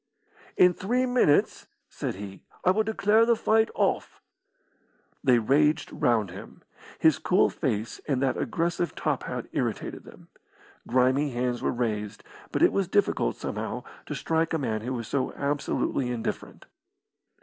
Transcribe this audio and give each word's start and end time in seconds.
"In 0.57 0.73
three 0.73 1.05
minutes," 1.05 1.67
said 1.87 2.15
he, 2.15 2.41
"I 2.65 2.71
will 2.71 2.81
declare 2.81 3.23
the 3.23 3.35
fight 3.35 3.69
off." 3.75 4.19
They 5.23 5.37
raged 5.37 5.91
round 5.93 6.31
him. 6.31 6.63
His 6.97 7.19
cool 7.19 7.51
face 7.51 8.01
and 8.07 8.19
that 8.19 8.35
aggressive 8.35 8.95
top 8.95 9.25
hat 9.25 9.45
irritated 9.51 10.03
them. 10.03 10.29
Grimy 10.87 11.29
hands 11.29 11.61
were 11.61 11.69
raised. 11.69 12.23
But 12.51 12.63
it 12.63 12.73
was 12.73 12.87
difficult, 12.87 13.35
somehow, 13.35 13.83
to 14.07 14.15
strike 14.15 14.53
a 14.53 14.57
man 14.57 14.81
who 14.81 14.93
was 14.95 15.07
so 15.07 15.33
absolutely 15.33 16.09
indifferent. 16.09 16.65